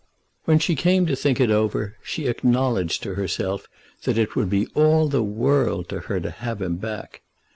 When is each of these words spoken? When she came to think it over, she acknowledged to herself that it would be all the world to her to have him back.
When 0.45 0.57
she 0.57 0.73
came 0.73 1.05
to 1.05 1.15
think 1.15 1.39
it 1.39 1.51
over, 1.51 1.95
she 2.01 2.25
acknowledged 2.25 3.03
to 3.03 3.13
herself 3.13 3.67
that 4.03 4.17
it 4.17 4.35
would 4.35 4.49
be 4.49 4.65
all 4.73 5.07
the 5.07 5.21
world 5.21 5.89
to 5.89 5.99
her 5.99 6.19
to 6.19 6.31
have 6.31 6.59
him 6.59 6.77
back. 6.77 7.21